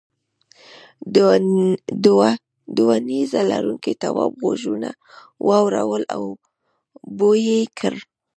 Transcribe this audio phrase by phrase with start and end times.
[2.75, 4.89] دوو نیزه لرونکو تواب غوږونه
[5.47, 6.23] واړول او
[7.17, 7.93] بوی یې کړ.